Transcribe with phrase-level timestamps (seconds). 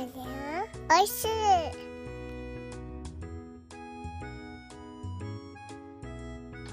[0.00, 0.06] おい。
[1.06, 1.26] しい。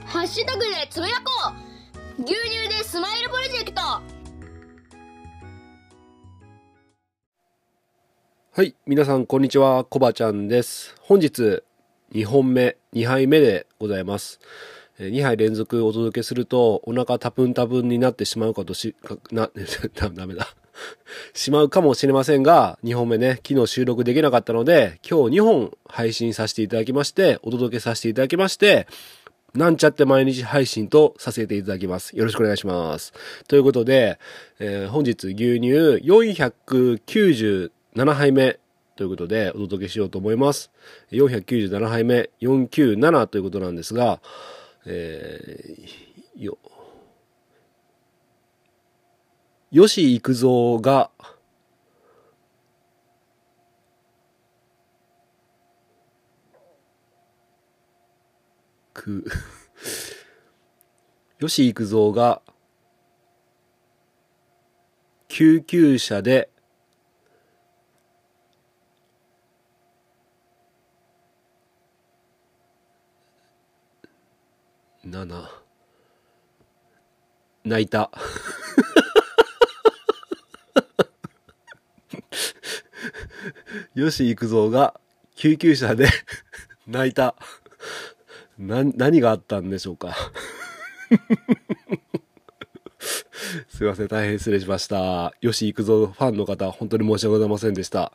[0.05, 1.23] ハッシュタグでつぶやこ
[2.19, 4.01] う牛乳でスマイルプロジェクトは
[8.63, 10.95] い、皆さんこんにちは、コバちゃんです。
[11.01, 11.63] 本日
[12.13, 14.05] 2本目、2杯目でござい。
[14.05, 14.39] ます。
[14.99, 19.51] 2杯連続お届けするとお腹タプンタプンになってしまうかとし、かな、
[20.15, 20.47] ダメだ。
[21.33, 28.87] しまうかもしれませんが、2本目ね、昨日収録できなかったので、今日2本配信させていただきまして、お届けさせていただきまして、
[29.53, 32.15] なんちゃって毎日配信とさせていただきます。
[32.15, 33.13] よろしくお願いします。
[33.47, 34.19] ということで、
[34.59, 35.71] えー本日牛乳
[36.05, 37.71] 497
[38.13, 38.59] 杯目
[38.95, 40.71] ということでお届けしようと思います。
[41.11, 44.19] 497杯目、497ということなんですが、
[44.85, 46.57] えーよ、
[49.69, 51.11] 吉幾三が、
[58.93, 59.25] く、
[61.39, 62.41] 吉幾三が、
[65.27, 66.49] 救急車で、
[75.05, 75.45] 7
[77.65, 78.09] 泣いた。
[83.97, 84.93] 吉幾三が
[85.35, 86.07] 救急車で
[86.85, 87.33] 泣いた。
[88.59, 90.15] な何があったんでしょうか。
[93.69, 95.33] すいません大変失礼しました。
[95.41, 98.13] 吉幾三ファンの方本当に申し訳ございませんでした。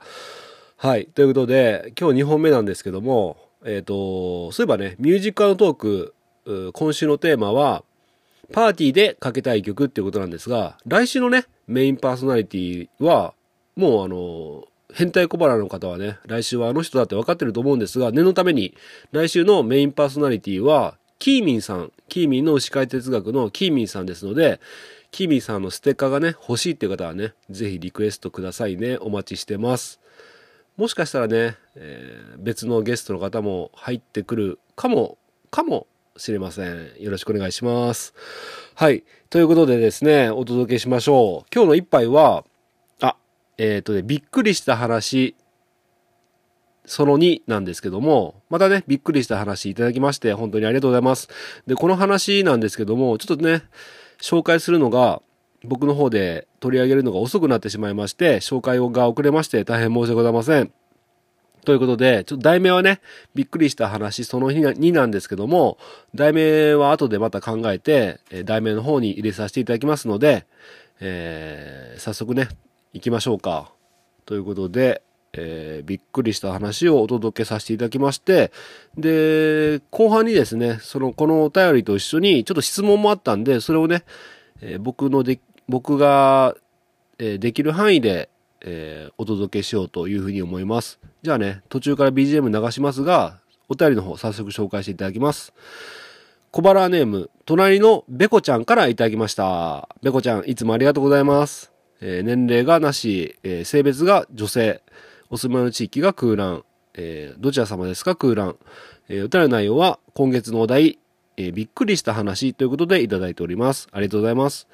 [0.77, 6.15] はいということで今日2本目なんですけどもえっ、とそういえばねミュージックのトーク
[6.73, 7.83] 今週のテーマは、
[8.53, 13.35] パーティーでかけたい曲っていうことなんですが、来週のね、メインパーソナリティは、
[13.77, 18.75] もうあの、変態小腹の方はね、来週はあの人だって分かってると思うんですが、念のために、
[19.13, 24.61] 来週のメインパーソナリティは、キーミンさん、キーミンの牛飼い哲学のキーミンさんですので、
[25.11, 28.99] キーミンさんのステッカーがね、欲しいっていう方はね、ぜひリクエストくださいね。
[28.99, 30.01] お待ちしてます。
[30.77, 35.17] もしかしたらね、えー別のゲストの方も入ってくるかも、
[35.51, 35.87] かも
[36.17, 36.91] しれません。
[36.99, 38.15] よろしくお願いします。
[38.75, 39.05] はい。
[39.31, 41.49] ということでですね、お届けしましょう。
[41.55, 42.45] 今日の一杯は、
[43.59, 45.37] えっ、とね、びっくりした話、
[46.85, 51.29] その2なんですけども、またね、びっくりした話いただきまして、本当にありがとうございます。
[51.67, 53.63] で、この話なんですけども、ちょっとね、
[54.21, 55.23] 紹介するのが、
[55.65, 60.73] 僕の方で取り上げるのが遅くなってしまいまして、紹介が遅れまして、大変申し訳ございません。
[61.65, 63.01] ということで、ちょっと題名はね、
[63.35, 65.79] びっくりした話その2なんですけども、
[66.15, 70.47] 題名は後でまた考えて、題名の方に入れさせていただきますので、
[71.01, 72.49] えー早速ね、
[72.93, 73.73] 行きましょうか。
[74.27, 78.53] ということで、えーびっくりした話をお届けさせていただきまして、
[78.97, 84.05] で、後半にですね、その、このお便りと一緒に、ちょっと質問もあったんで、それをね、
[84.61, 86.55] えー僕ので、僕が、
[87.19, 88.29] えーできる範囲で、
[88.65, 91.01] えお届けしようというふうに思います。
[91.23, 95.53] じゃあね、途中から BGM 流しますが、お便りの方早速紹介していただきます。
[96.53, 99.89] 小腹ネーム、隣のベコちゃんからいただきました。
[100.03, 101.72] ベコちゃん、いつもありがとうございます。
[102.05, 104.83] えー年齢がなし、えー性別が女性、
[105.31, 106.65] お住まいの地域が空欄、
[106.95, 108.57] えーどちら様ですか空欄。
[109.09, 110.99] えーお便りの内容は今月のお題、
[111.37, 113.89] えーびっくりした話ということでいただいております。
[113.93, 114.67] ありがとうございます。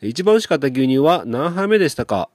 [0.00, 2.28] 一番美味しかった牛乳は何杯目でしたか？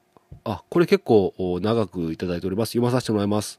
[0.43, 2.71] あ、これ結構長くいただいております。
[2.71, 3.57] 読まさせてもらいます。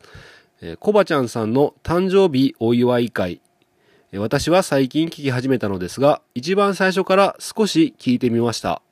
[0.60, 3.40] えーコバちゃんさんの誕生日お祝い会。
[4.14, 8.82] 私は最近聞き始めたのですが、一番最初から少し聞いてみました。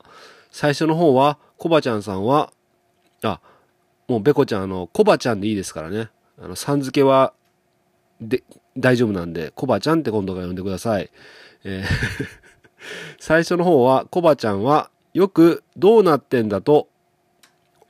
[0.50, 2.54] 最初の方は、コバちゃんさんは、
[3.22, 3.38] あ、
[4.08, 6.08] もうベコちゃん、あの、コバちゃんでいいですからね。
[6.40, 7.34] あの、さん付けは、
[8.18, 8.42] で、
[8.78, 11.10] 大丈夫なんで、コバちゃんって今度から呼んでください。
[11.64, 12.30] えー
[13.20, 16.88] 最初の方は、コバちゃんは、よくどうなってんだと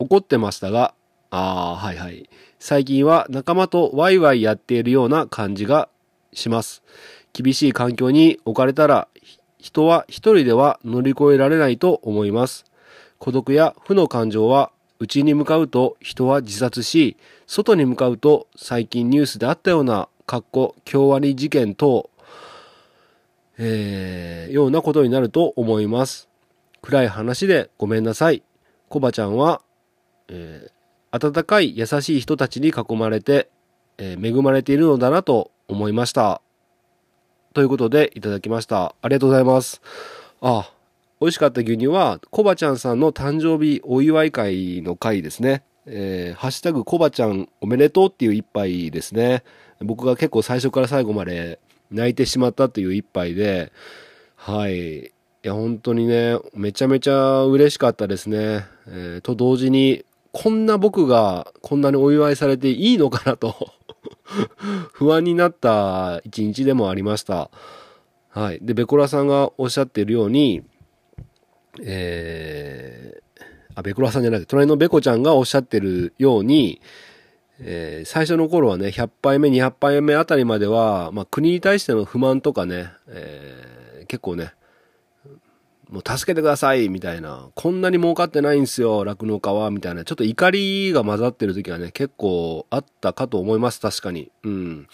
[0.01, 0.93] 怒ってましたが、
[1.31, 2.29] ああ、はいはい。
[2.59, 5.89] 最近は仲間とワイワイやっているような感じが
[6.33, 6.83] します。
[7.33, 9.07] 厳しい環境に置かれたら、
[9.59, 12.65] 人は一人では乗り越えられないと思います。
[13.21, 22.09] 孤独や負の感情は、内に向かうと人は自殺し、外に向かうと最近ニュースであったような、かっこ、京アニ事件等、
[23.59, 26.31] えー、ようなことになると思います。
[26.81, 28.43] 暗い話でごめんなさい。
[28.89, 29.63] コバちゃんは、
[30.29, 30.73] えー
[31.13, 33.51] 温かい優しい人たちに囲まれて、
[33.99, 36.41] えー恵まれているのだなと思いました。
[37.53, 38.95] ということでいただきました。
[39.03, 39.83] ありがとうございます。
[40.41, 40.73] あ、
[41.21, 45.63] 美味しかった牛乳は、コバちゃんさんの誕生日お祝い会の会ですね。
[45.85, 49.43] えー、ハッシュタグコバちゃんおめでとうっていう一杯ですね。
[49.81, 51.59] 僕が結構最初から最後まで
[51.91, 53.71] 泣いてしまったという一杯で、
[54.35, 54.99] はい。
[54.99, 55.11] い
[55.43, 58.65] や、本当にね、めちゃめちゃ嬉しかったですね。
[58.87, 63.73] えー、と同時に、こんな僕がこんなにお祝いされていいのかなと
[64.95, 67.51] 不安になった一日でもありました。
[68.31, 68.59] はい。
[68.63, 70.63] で、ベコラさんがおっしゃっているように、
[71.83, 73.43] えー、
[73.75, 76.81] あ、ベコラさんじゃなくて、隣のベコちゃんがおっしゃってるように、
[77.61, 84.55] えー、最初の頃はね、100杯目、200杯目あたりまでは、まあ、国に対しての不満とかね、えー、結構ね、
[85.91, 94.31] もう助けてくださいみたいな、こんなに儲かってないんすよ、酪農家は、みたいな、ちょっと怒りが混ざってる時はね、結構あったかと思います、確かに。
[94.45, 94.89] うん。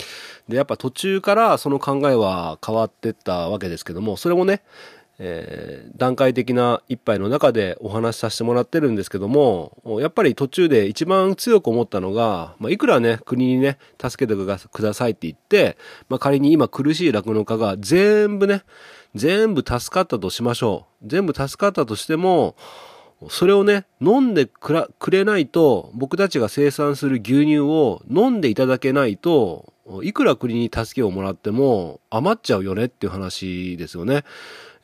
[0.49, 4.62] で、やっぱ途中からその考えは変わってったわけですけども、それもね、
[5.18, 15.78] えー、段階的な一杯の中でお話しさせてもらってるんですけども、やっぱり途中で一番強く思ったのが、まあ、いくらね、国にね、助けてくださいって言って、
[16.08, 18.62] まあ、仮に今苦しい酪農家が全部ね、
[19.14, 21.08] 全部助かったとしましょう。
[21.08, 22.54] 全部助かったとしても、
[23.30, 29.72] それをね、飲んでくれないと、僕たちが生産する牛乳を飲んでいただけないと、
[30.02, 34.24] いくら国に助けをもらっても余っちゃうよねっていう話ですよね。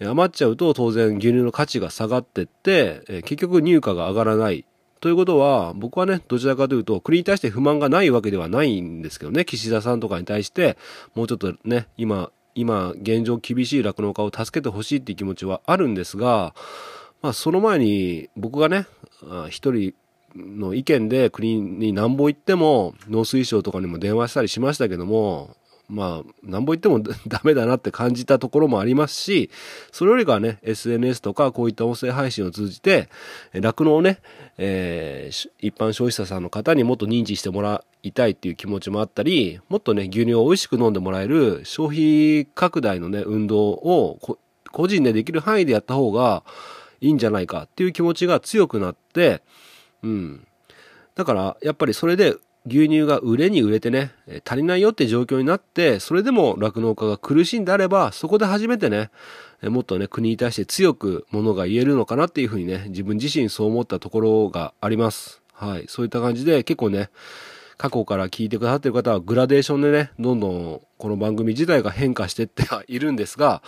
[0.07, 4.65] 余っちゃうと当然牛乳の価値が下がってって、え結局入荷が上がらない。
[5.01, 10.79] ということは、僕はね、どちらかというと、国に対して不満がないわけではないんですけどね、岸田さんとかに対して、
[11.17, 16.55] もうちょっとね、今、今、現状厳しい酪農家を助けてほしいっていう気持ちはあるんですが、
[17.21, 18.87] まあ、その前に、僕がね、
[19.49, 19.93] 一人
[20.37, 25.57] の意見で国になんぼ行っても、農水省とかにも電話したりしましたけども、
[25.89, 29.51] まあ、なんぼ言っても ダメだなって感じたところもありますし、
[29.91, 33.09] それよりかはね、SNS とかこういった音声配信を通じて、
[33.53, 34.21] 酪農をね、
[34.59, 44.19] えー、一般消費者さんの方にもっと認知してもらいたいっていう気持ちもあったり、もっとね、牛乳を美味しく飲んでもらえる消費拡大のね、運動を
[44.71, 46.43] 個人でできる範囲でやった方が
[47.01, 49.43] いいんじゃないかっていう気持ちが強くなって、
[50.03, 50.47] うん。
[51.15, 52.35] だから、やっぱりそれで
[52.67, 54.13] 牛乳が売れに売れてね、
[54.45, 59.11] 足りないよって状況になって、それでも酪農家が苦しんであれば、そこで初めてね、
[59.63, 65.43] もっとね、国に対して強くものが言えるのかなっていうふうにね、自分自身そう思ったところがあります。
[65.53, 65.85] はい。
[65.89, 67.11] そういった感じで結構ね、
[67.79, 73.63] 過去から聞いてくださってる方はグラデーションでね、どんどんこの番組自体が変化してって はいるんですが、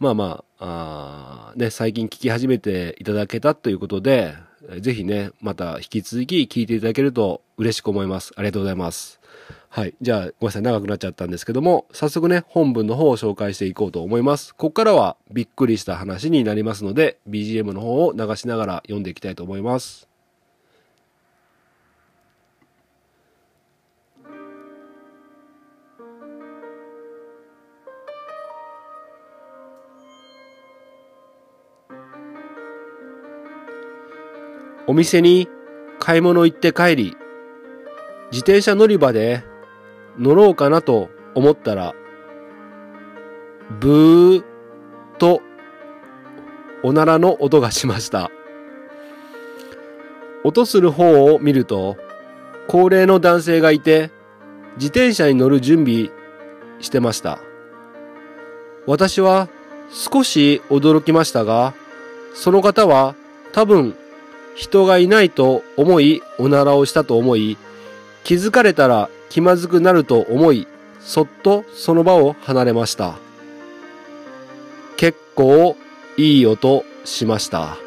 [0.00, 4.34] まあまあ、あね、最近聞き始めていただけたということで、
[4.80, 8.32] ぜひね、また引き続き聞いていただけると嬉しく思います。
[8.36, 9.20] ありがとうございます。
[9.68, 9.94] はい。
[10.00, 10.62] じゃあ、ごめんなさい。
[10.62, 14.52] 長くなっちゃったんですけども、早速ね、本文の方を紹介していこうと思います。
[14.54, 20.09] ここからはびっくりした話になりますので、BGM の方を流しながら読んでいきたいと思います。
[34.86, 35.48] お店に
[35.98, 37.16] 買い物行って帰り、
[38.32, 39.44] 自転車乗り場で
[40.18, 41.94] 乗ろうかなと思ったら、
[43.80, 44.44] ブー
[45.18, 45.42] と
[46.82, 48.30] おならの音がしました。
[50.42, 51.96] 音する方を見ると、
[52.66, 54.10] 高齢の男性がいて、
[54.76, 56.10] 自転車に乗る準備
[56.80, 57.38] してました。
[58.86, 59.48] 私は
[59.90, 61.74] 少し驚きましたが、
[62.34, 63.14] その方は
[63.52, 63.94] 多分
[64.54, 67.56] 人がいないと思い、おならをしたと思い、
[68.24, 70.66] 気づかれたら気まずくなると思い、
[71.00, 73.16] そっとその場を離れました。
[74.96, 75.76] 結構
[76.16, 77.78] いい音しました。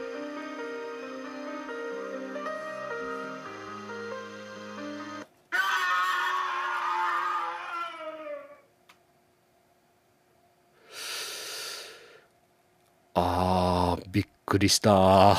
[13.16, 15.36] あー、びっくりした。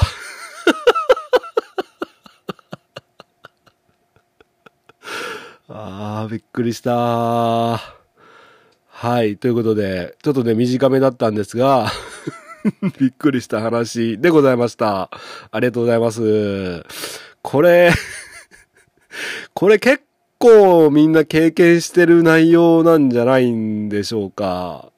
[5.67, 7.83] あー、びっくりしたは
[9.25, 9.37] い。
[9.37, 11.91] ということで、ちょっとね、短めだったんですが
[13.01, 15.11] びっくりした話でございました。
[15.51, 16.85] ありがとうございます。
[17.43, 17.91] これ
[19.53, 20.05] これ結
[20.39, 24.93] 構みんな経験してる内容なんじゃないんでしょうか。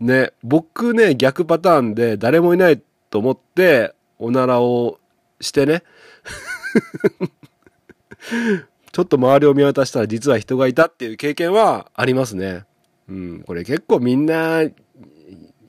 [0.00, 4.98] ね、僕ね、逆パターンで誰もいないと思って、おならを
[5.42, 5.82] してね
[8.96, 12.64] ちょっと周りを見渡したら実は人がいたっていう経験はありますね。
[13.10, 14.62] うん、これ結構みんな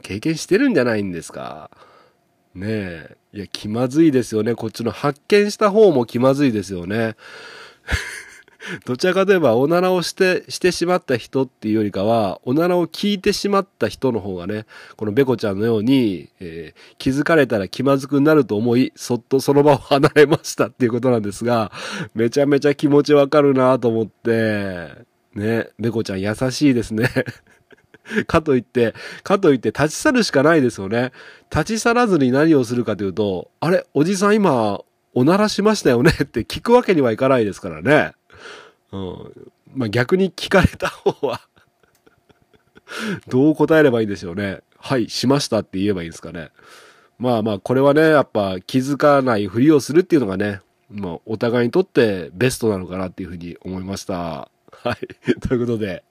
[0.02, 1.70] 経験してるんじゃないんですか？
[2.56, 3.18] ねえ。
[3.34, 4.56] いや、気まずいですよね。
[4.56, 7.18] こっちの発見した方も気まずいですよね。
[8.86, 21.72] どちらかといえば、おならをして、してしまった人っていうよりかは、おならを聞いてしまった人の方がね、このベコちゃんのように、えー気づかれたら気まずくなると思い、そっとその場を離れましたっていうことなんですが、
[22.16, 24.90] めちゃめちゃ気持ちわかるなと思って、
[25.36, 27.10] ね、ベコちゃん優しいですね。
[28.28, 28.94] かといって、
[29.24, 31.12] かといって立ち去るしかないですよね。
[31.52, 34.82] 立ち去らずに何をするかというと、あれ、おじさん今、
[35.14, 38.14] おならしましたよねって聞くわけにはいかないですからね。
[38.92, 39.52] うん。
[39.76, 41.42] まあ逆に聞かれた方は
[43.28, 44.62] どう答えればいいんでしょうね。
[44.80, 46.52] はい、しましたって言えばいいんですかね。
[47.20, 54.14] まあまあ、これはね、やっぱ気づかないふりをするっていうのがね、まあ、お互いにとってベストなのかなっていうふうに思いました。
[54.72, 55.08] はい。
[55.42, 56.04] ということで、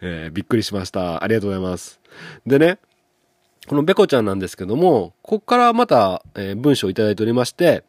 [0.00, 1.24] えーびっくりしました。
[1.24, 1.98] ありがとうございます。
[2.46, 2.78] でね、
[3.66, 7.84] このベコちゃんなんですけども、ここからまた、えー文章をいただいておりまして、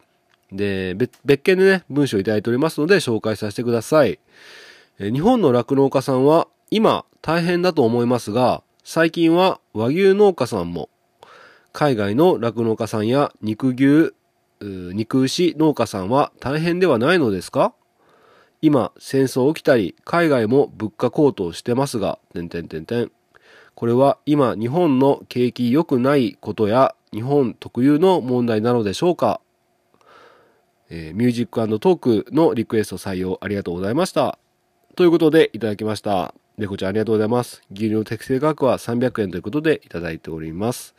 [0.56, 4.18] で、別件でね、文章をいただいておりますので紹介させてください。
[4.98, 10.88] え日本の酪農家さんは今大変だと思いますが、最近は和牛農家さんも、
[11.72, 14.14] 海外の酪農家さんや肉牛、
[14.60, 17.74] 肉牛農家さんは大変ではないのですか？
[18.62, 23.10] 今、戦争起きたり、海外も物価高騰してますが、点々点。
[23.74, 29.40] これは今、日本の景気良くないことや、日本特有の問題なのでしょうか？
[30.94, 34.38] えーミュージックトークのリクエスト採用ありがとうございました。
[34.94, 36.34] ということで、いただきました。
[36.56, 37.62] 猫ちゃんありがとうございます。
[37.72, 40.94] 牛乳適正価格は300円ということでいただいております。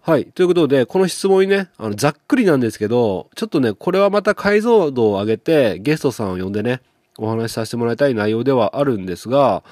[0.00, 0.24] はい。
[0.24, 6.80] ということで、この質問にね、あの、ざっくりなんですけど、ちょっとね、これはまた解像度を上げて、ゲストさんを呼んでね、
[7.18, 9.62] お話しさせてもらいたい内容ではあるんですが、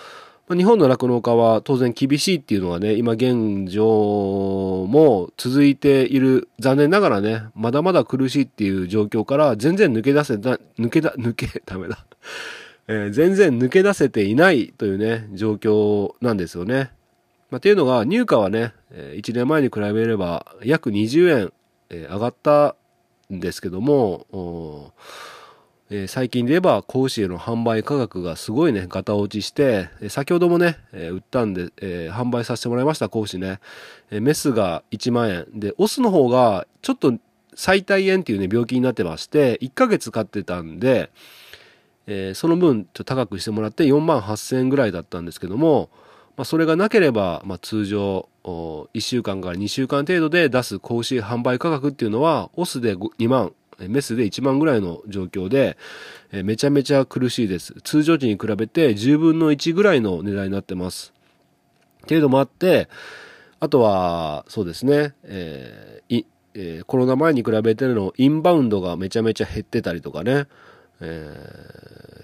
[0.56, 12.04] 日本の酪農家は当然厳しいっていうのがね、今現状も続いている、残念ながらね、まだまだ苦しいっていう状況から全然抜け出せた、抜けだ、抜け、ダメだ。
[12.88, 16.90] えー全然抜け出せていないというね、状況なんですよね。
[17.50, 21.52] まあ、っていうのが、入荷はね、1年前に比べれば約20円、
[21.90, 22.74] えー上がった
[23.32, 24.92] んですけども、お
[25.92, 33.58] えー最近で言えば、子牛への販売価格がすごいね、ガタ落ちして、えー先ほどもね、えー売ったんで、えー販売させてもらいました、子牛ね。
[34.10, 35.46] えーメスが1万円。
[35.52, 37.14] で、オスの方が、ちょっと
[37.54, 41.10] 最大円っていうね、病気になってまして、1ヶ月飼ってたんで、
[42.06, 45.90] えーその分ちょっと高くしてもらって4万8000円ぐらいだったんですけども、
[46.36, 53.52] まあ、それがなければ、まあ、通常1週間から2週間程度で出す子牛販売価格っていうのはオスで2万
[53.88, 55.76] メスで1万ぐらいの状況で、
[56.32, 57.74] えめちゃめちゃ苦しいです。
[57.82, 61.12] 通常時に比べて10分の1ぐらいの値段になってます。
[62.04, 62.88] っていうのもあって
[63.60, 70.46] あとはそうですね、えーいえーコロナ前に比べてのインバウンドがめちゃめちゃ減ってたりとかね、
[71.00, 71.36] え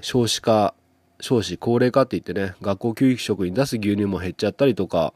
[0.01, 0.75] ー少子化
[1.21, 5.15] 少子高齢化って言ってね学校給食食に出す牛乳も減っちゃったりとか、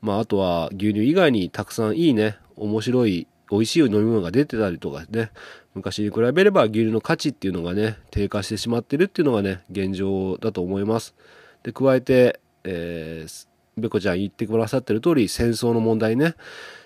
[0.00, 5.30] まあ、あとは牛乳以外にたくさんいいね面白い美味しい飲み物が出てたりとかね
[5.74, 11.14] 昔に比べれば牛乳の価値っていうのがね低下してしまってるっていうのがね現状だと思います。
[11.62, 13.48] で加えて、えー
[13.80, 16.34] ベコちゃん言ってくださってる通り戦争の問題ね。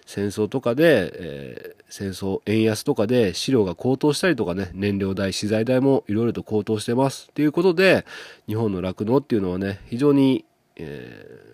[0.04, 7.28] 戦争とかで、えー戦争円安とかで飼料が高騰したりとかね燃料代資材代もいろいろと高騰してます。
[7.31, 8.07] っていうことで
[8.47, 10.45] 日本の酪農っていうのはね非常に、
[10.76, 11.52] えー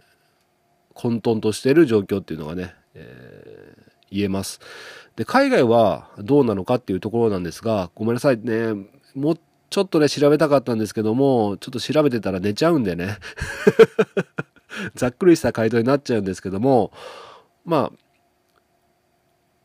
[0.95, 4.61] 混沌としている状況っていうのがね、えー言えます。
[5.17, 8.75] で海外はどうなのかっていうところなんですがごめんなさいね。
[9.15, 9.39] もう
[9.71, 13.19] ちょっとね調べたかったんですけどもちょっと調べてたら寝ちゃうんでね。
[14.95, 16.93] ざっくりした回答になっちゃうんですけども
[17.65, 17.93] まあ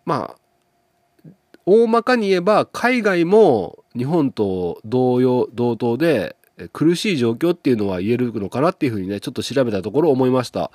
[0.05, 1.29] まあ
[1.65, 6.35] 大まかに言えば海外も日本と同様同等で
[6.71, 10.59] 苦しい状況っていうのは言えるのかなっていうふうにねちょっと調べたところ思いました。
[10.59, 10.69] ま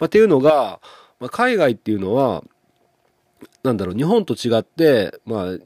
[0.00, 0.80] あ、っていうのが、
[1.20, 2.42] まあ、海外っていうのは
[3.62, 5.58] なんだろう日本と違ってまあ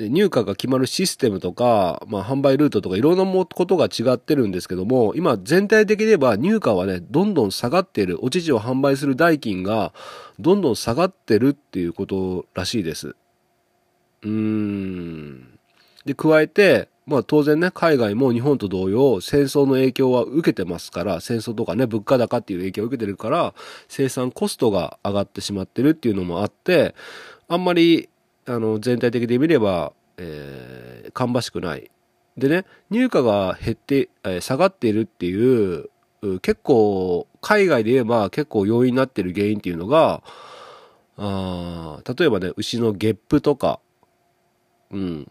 [0.00, 9.92] 入荷が決まるシステムとか、まあ、販売ルートとかいろんなことが違ってるんですけども今全体的に言えば入荷はねどんどん下がっているお乳を販売する代金が
[10.38, 13.16] どんどん下がってるっていうことらしいです。
[14.22, 15.58] うーん
[16.04, 23.54] で加えて、まあ、当然ね海外も日本と同様戦争の影響は受けてますから戦争とかね物価高っていう影響を受けてるから
[23.88, 26.94] 生産コストが上がってしまってるっていうのもあって
[27.48, 28.10] あんまり
[28.46, 30.78] あの全体的で見れば、えー
[31.12, 31.90] 芳しくない。
[32.36, 35.90] でね入荷が減って、え下がっているっていう
[36.40, 40.22] 結構海外で言えば結構要因になってる原因っていうのが
[41.16, 43.80] あ例えばね、牛のゲップとか、
[44.92, 45.28] うん、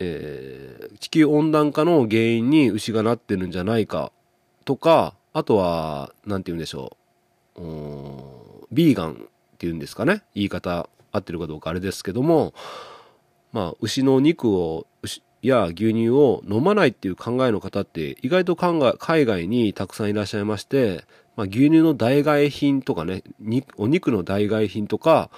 [0.00, 4.12] えー地球温暖化の原因に牛がなってるんじゃないか
[4.64, 6.96] とか、あとは、なんて言うんでしょ
[7.56, 9.16] う、ビーガンっ
[9.58, 12.52] ていうんですかね、言い方合ってるかどうかあれですけども、
[13.52, 14.86] まあ、牛の肉を、
[15.42, 23.22] や牛乳を飲まないっていう考えの方って意外と考え海外にたくさんいらっしゃいまして、まあ、牛乳の代替品とかね、
[23.78, 25.30] お肉の代替品とか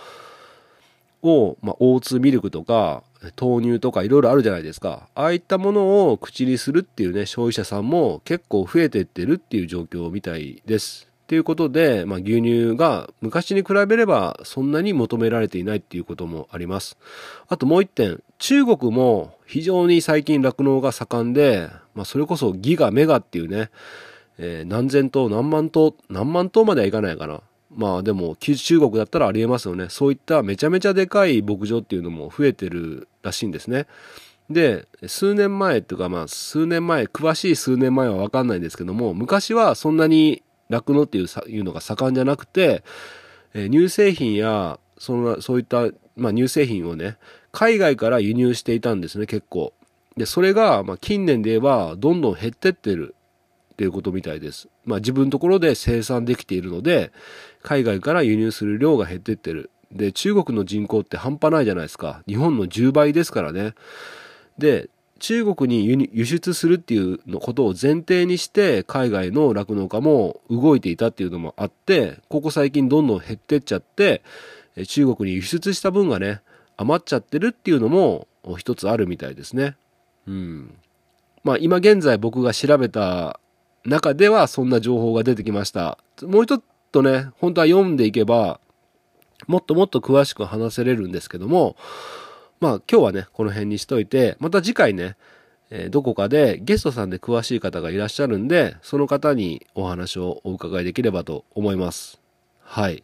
[1.22, 3.04] を、まあ、オーツミルクとか
[3.40, 5.08] 豆乳とかいろいろあるじゃないですか。
[5.14, 11.08] ああいったものを口にするっていうね、消費者さんも結構増えてってるっていう状況みたいです。
[11.28, 16.98] ということで、まあ、牛乳が昔に比べればそんなに求められていないっていうこともあります。
[17.48, 23.70] あともう一点、中国も非常に最近酪農が盛んで、まあ、それこそギガメガっていうね、
[24.38, 27.40] えー何千頭何万頭何万頭まではいかないかな
[27.74, 29.88] まあでも中国だったらありえますよね。
[29.88, 33.86] そういっためちゃめちゃでかい牧場っていうのも増えてるらしいんですね。
[34.50, 42.82] で数年前っていうかまあ数年前詳しい数年前は分かんないんですけども昔はそんなに酪農っていういうのが盛んじゃなくて、
[43.52, 47.18] え乳製品やそんなそういった、まあ、乳製品をね
[47.50, 49.72] 海外から輸入していたんですね結構。
[50.16, 53.14] でそれが、まあ、近年で言えばどんどん減ってってる。
[53.72, 54.68] っていうことみたいです。
[54.84, 57.12] まあ自分のところで生産できているので、
[57.62, 59.70] 海外から輸入する量が減ってってる。
[59.90, 62.22] で、中国の人口って半端ないじゃないですか。
[62.26, 63.74] 日本の10倍ですからね。
[64.58, 64.88] で、
[65.18, 74.22] 中国に輸出するっていうのことを前提にして、海外の酪農家も動いていたっていうのもあって、ここ最近どんどん減ってっちゃって、
[74.88, 76.40] 中国に輸出した分がね、
[76.76, 78.26] 余っちゃってるっていうのも
[78.56, 79.76] 一つあるみたいですね。
[80.26, 80.74] うん。
[81.44, 83.38] まあ今現在僕が調べた
[83.84, 85.98] 中ではそんな情報が出てきました。
[86.22, 86.62] もうちょっ
[86.92, 88.60] とね、本当は読んでいけば、
[89.46, 91.76] もっともっと詳しく話せれるんですけども、
[92.60, 95.16] まあ今日はね、この辺にしといて、また次回ね、
[95.70, 102.20] えーどこかでゲストさんで詳しい方がいらっしゃるんで、その方にお話をお伺いできればと思います。
[102.62, 103.02] はい。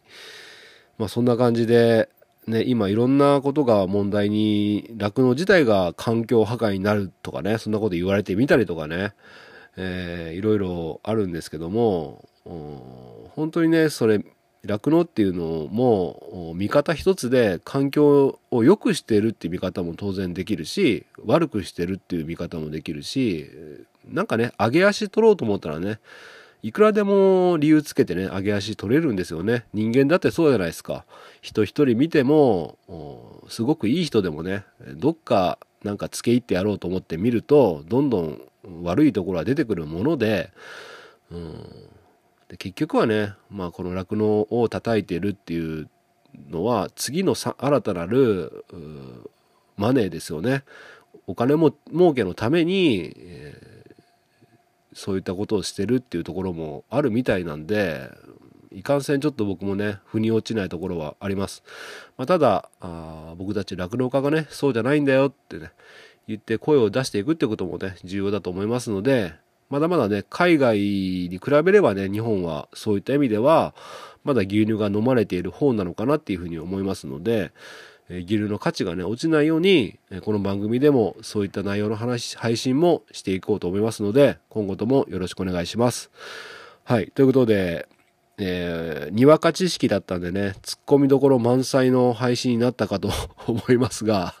[0.97, 2.09] まあそんな感じで、
[2.47, 9.13] ね、今いろんなことが問題に、酪農自体が環境破壊になるとかね、そんなこと言われてみたりとかね、
[9.77, 12.79] えーいろいろあるんですけども、うん
[13.35, 14.23] 本当にね、それ、
[14.65, 23.49] 酪農っていうのも、見方一つで環境を良くしてるっていう見方も当然できるし、悪くしてるっていう見方もできるし、
[24.05, 25.99] なんかね、上げ足取ろうと思ったらね、
[26.61, 29.63] いくらでも理由つけてね、上げ足取れるんですよね。
[29.73, 31.05] 人間だってそうじゃないですか。
[31.41, 32.77] 人一人見ても、
[33.47, 38.41] すごくいい人でもね、どっかなんか付け入ってやろうと思って見ると、どんどん
[38.83, 40.51] 悪いところは出てくるもので、
[41.31, 41.53] うん、
[42.49, 45.89] で結局はね、まあこの酪農を叩いてるっていう
[46.49, 48.65] のは、次のさ新たなる、
[49.77, 50.63] マネーですよね。
[51.27, 53.79] お金も儲けのために、えー
[54.93, 58.09] そういったことをしてるっていうところもあるみたいなんで、
[58.71, 61.63] いかんせんちょっと僕もね、腑に落ちないところはあります。
[62.17, 65.71] まあ、ただあ、僕たち酪農家がね、そうじゃないんだよってね、
[66.29, 69.33] 言って声を出していくってこともね、重要だと思いますので、
[69.69, 73.73] まだまだね、海外に比べればね、日本はそういった意味では、
[74.23, 77.51] まだ牛乳が飲まれている方なのかなっていうふうに思いますので、
[78.09, 86.11] えー牛乳の価値がね、落ちないように、えーこの番組でもそういった内容の話、配信もしていこうと思いますので、今後ともよろしくお願いします。
[86.83, 87.07] はい。
[87.09, 87.87] ということで、
[88.37, 93.09] えーにわか知識だったんでね、突っ込みどころ満載の配信になったかと
[93.47, 94.35] 思いますが、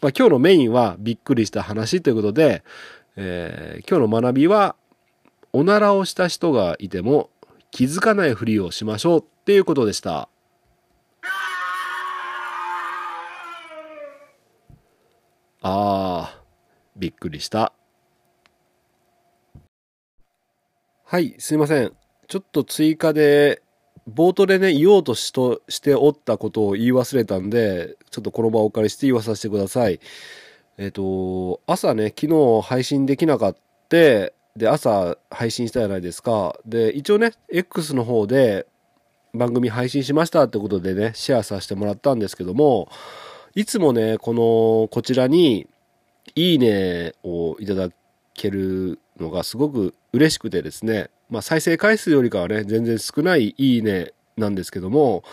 [0.00, 2.62] まあ今日のメインはびっくりした話ということで、
[3.16, 4.76] えー今日の学びは、
[5.52, 7.30] おならをした人がいても
[7.70, 10.28] 気づかないふりをしましょうっていうことでした。
[15.60, 17.72] あー、びっくりした。
[21.04, 21.92] はい、すいません。
[22.28, 23.62] ちょっと追加で、
[24.08, 30.00] 冒頭でね、言おうとしとしておったことを言い忘れたんで、ちょっとこの場をお借りして言わさせてください。
[30.76, 33.60] えっ、と、朝ね、昨日配信できなかった。
[34.56, 36.58] で、朝配信したじゃないですか。
[36.66, 38.66] で、一応ね、X の方で
[39.32, 42.88] 番組配信しましたってことでね、シェアさせてもらったんですけども、
[43.54, 45.68] いつもね、この、こちらに、
[46.34, 47.90] いいねをいただ
[48.32, 55.24] けるのがすごく嬉しくてですね、まあ再生回数よりかはね、全然少ないいいねなんですけども、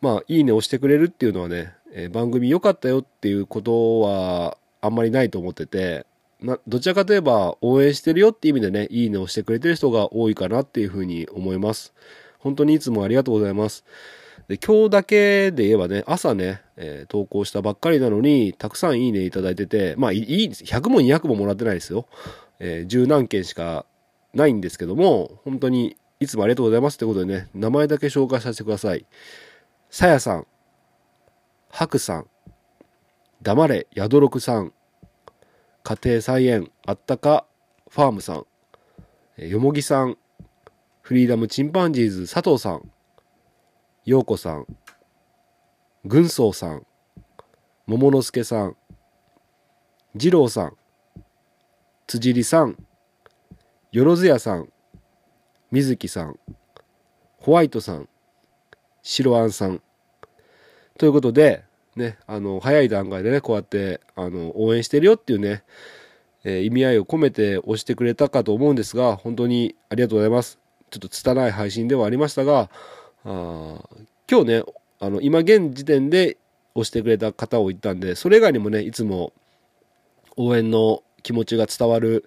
[0.00, 6.06] まあいいねをしてくれるっていうのはね、えー番組良かったよっていうことはあんまりないと思ってて、
[6.40, 11.92] などちらかといえば応援してるよっていう意味でね、いいねをしてくれてる人が多いかなっていうふうに思います。
[12.38, 13.84] 本当にいつもありがとうございます。
[14.48, 20.48] で、今日だけで言えばね、朝ね、えー投稿したばっかりなのに、たくさんいいねいただいてて、まあいい。
[20.48, 22.06] 100も200ももらってないですよ。
[22.60, 23.86] えー十何件しか
[24.32, 29.06] ないんですけども、本当にいつもありがとうございますってことでね、名前だけ紹介させてください。
[29.88, 30.46] さやさん、
[31.70, 32.26] はくさん、
[33.42, 34.72] 黙れ、やどろくさん、
[35.82, 37.46] 家庭菜園、あったか、
[37.88, 38.34] ファームさ
[39.38, 40.18] ん、よもぎさん、
[41.00, 42.90] フリーダムチンパンジーズ佐藤さん、
[44.04, 44.66] ようこさん、
[46.04, 46.86] 軍曹さん、
[47.86, 48.76] 桃之助さん、
[50.14, 50.76] 二郎さん、
[52.10, 52.76] 辻里さん、
[53.92, 54.72] よろずやさん、
[55.70, 56.40] 水木さん、
[57.38, 58.08] ホワイトさん、
[59.00, 59.80] 白あんさん。
[60.98, 61.62] ということで、
[61.94, 65.62] ね、あの、早い段階でね、こうやって、あの、応援してるよっていうね、
[66.42, 70.58] えー意味合いを込めて押してくれたかと思うんですが、本当にありがとうございます。
[70.90, 72.70] ちょっと拙い配信ではありましたが、
[73.24, 73.88] あ
[74.28, 74.62] 今日ね、
[74.98, 76.38] あの、今現時点で
[76.74, 79.32] 押してくれた方を言ったんで、それ以外にもね、いつも
[80.36, 82.24] 応援の気持ちが伝わる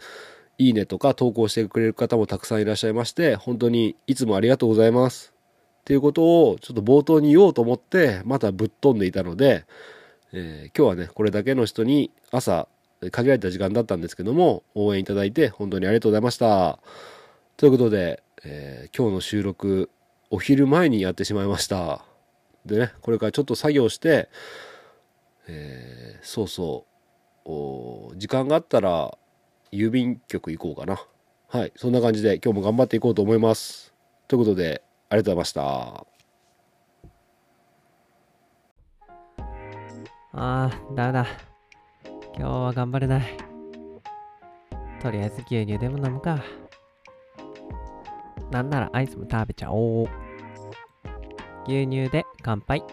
[0.57, 5.33] いいねとか投稿してくれる方もたくさんいらっしゃいまして、本当にいつもありがとうございます。
[5.81, 9.65] っていうことをちょっと冒頭に言おうと思って、またぶっ飛んでいたので、
[10.31, 12.67] えー今日はね、これだけの人に朝、
[13.11, 16.79] 限られた時間だったんですけども、応援いただいて本当にありがとうございました。
[17.57, 19.89] ということで、えー今日の収録、
[20.29, 22.05] お昼前にやってしまいました。
[22.65, 24.29] でね、これからちょっと作業して、
[25.47, 26.92] えーそうそう、
[27.45, 29.17] 時間があったら、
[29.71, 31.05] 郵便局行こうかな。
[31.49, 33.93] はい、そんな感じで今日も頑張っていこうと思います。
[34.27, 36.05] ということで、ありがとうございました。
[40.35, 41.27] あー、ダメだ。
[42.35, 43.23] 今日は頑張れない。
[44.99, 46.43] とりあえず牛乳でも飲むか。
[48.49, 50.07] なんならアイスも食べちゃおう。
[51.67, 52.83] 牛乳で乾杯。